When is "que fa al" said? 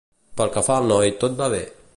0.55-0.89